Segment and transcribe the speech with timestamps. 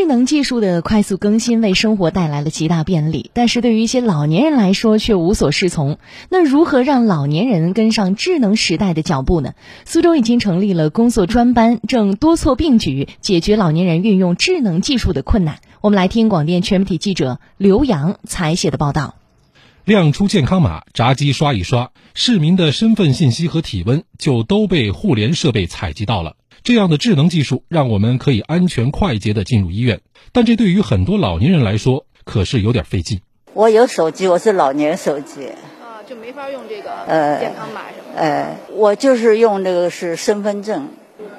[0.00, 5.98] 智能技术的快速更新为生活带来了极大便利，但是对于一些老年人来说却无所适从。
[6.30, 9.52] 那如何让老年人跟上智能时代的脚步呢？
[9.84, 15.58] 苏州已经成立了工作专班，正多措并举解决老年人运用智能技术的困难。
[15.82, 19.16] 我们来听广电全媒体记者刘洋采写的报道。
[19.84, 26.36] 亮出健康码，闸机刷一刷，市民的身份信息和体温就都被互联设备采集到了。
[26.62, 30.00] 这样的智能技术让我们可以安全快捷的进入医院，
[30.32, 33.20] 但这对于很多老年人来说可是有点费劲。
[33.54, 35.48] 我有手机，我是老年手机
[35.80, 38.20] 啊，就没法用这个呃健康码什么的。
[38.20, 40.88] 呃，我就是用这个是身份证。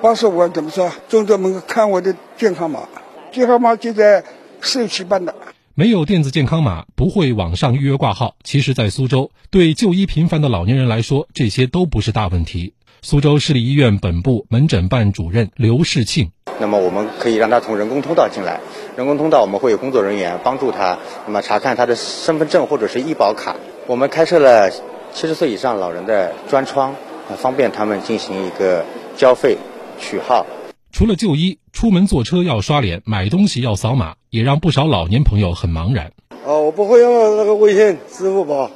[0.00, 0.92] 八十五怎么说？
[1.08, 2.88] 中专门看我的健康码，
[3.32, 4.22] 健康码就在
[4.60, 5.34] 社区办的。
[5.74, 8.36] 没有电子健康码，不会网上预约挂号。
[8.44, 12.74] 其实，在苏州，对就医频繁的老年人来说，这些都不是大问题。
[13.08, 18.60] 苏州市立医院本部门诊办主任刘世庆，那么我们可以让他从人工通道进来，
[18.96, 23.54] 人工通道我们会有工作人员帮助他，那么查看他的身份证或者是医保卡。
[23.86, 24.72] 我们开设了
[25.12, 26.96] 七十岁以上老人的专窗，
[27.36, 28.84] 方便他们进行一个
[29.16, 29.56] 交费、
[30.00, 30.44] 取号。
[30.90, 36.10] 除了就医，出门坐车要刷脸，买东西要扫码，也让不少老年朋友很茫然。
[36.44, 38.68] 哦，我不会用那个微信、支付宝，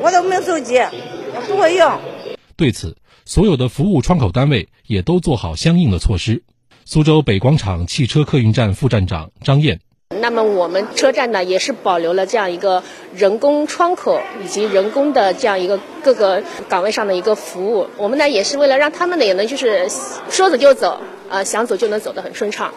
[0.00, 1.90] 我都没有手机，我不会用。
[2.56, 6.42] 对此，所有的服务窗口单位也都做好相应的措施。
[6.84, 9.80] 苏州北广场汽车客运站副站长张燕，
[10.20, 17.88] 那么我们车站呢也是保留了这样一个人工窗口以及人工的这样一个各个岗位上的一个服务。
[17.96, 19.88] 我们呢也是为了让他们呢也能就是
[20.28, 22.74] 说走就走，呃想走就能走得很顺畅。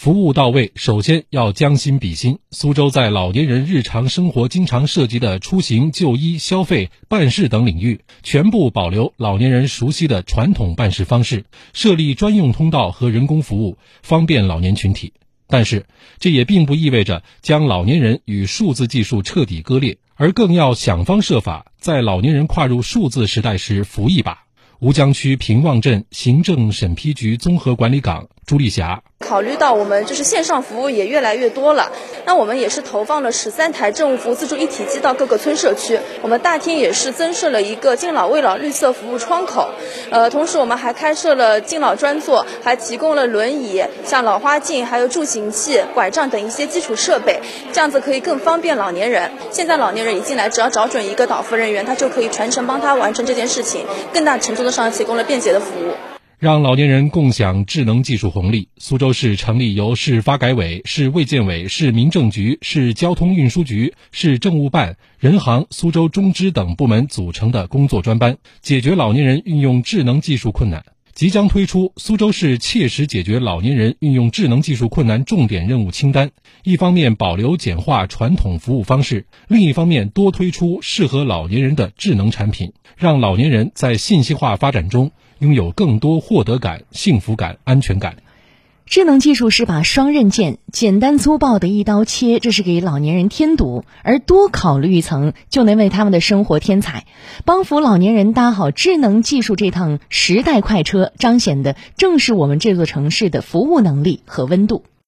[0.00, 2.38] 服务到位，首先要将心比心。
[2.52, 15.12] 苏州在老年人日常生活经常涉及的出行、就医、消费、办事等领域，全部保留老年人熟悉的传统办事方式，设立专用通道和人工服务，方便老年群体。
[15.46, 15.84] 但是，
[16.18, 24.44] 这也并不意味着将老年人与数字技术彻底割裂，而更要想方设法在老年人跨入数字时代时扶一把。
[24.78, 29.02] 吴江区平望镇行政审批局综合管理岗朱丽霞。
[29.30, 31.88] 考虑到我们就是线上服务也越来越多了，
[32.24, 35.96] 那我们也是投放了十三台政务服务自助一体机到各个村社区。
[36.20, 39.70] 我们大厅也是增设了一个敬老慰老绿色服务窗口，
[40.10, 47.38] 呃，同时我们还开设了敬老专座，还提供了轮椅、像老花镜、还有助行器、拐杖等一些基础设备，
[47.72, 49.30] 这样子可以更方便老年人。
[49.52, 56.09] 现在老年人一进来，只要找准一个导服人员，他就可以全程帮他完成这件事情，更大程度的上提供了便捷的服务。
[56.40, 70.82] 让老年人共享智能技术红利，苏州市成立由市发改委、市卫健委、市民政局、市交通运输局、市政务办、人行、苏州中支等部门组成的工作专班，解决老年人运用智能技术困难。
[71.12, 76.30] 即将推出苏州市切实解决老年人运用智能技术困难重点任务清单。
[76.62, 85.12] 一方面保留简化传统服务方式，另一方面多推出适合老年人的智能产品，让老年人在信息化发展中。
[85.40, 88.16] 拥有更多获得感、幸福感、安全感。
[88.86, 97.06] 智能技术是把双刃剑，简单粗暴的一刀切，这是给老年人添堵；而多考虑一层，就能为他们的生活添彩，
[97.44, 104.82] 帮扶老年人搭好智能技术这趟时代快车，彰显的正是我们这座城市的服务能力和温度。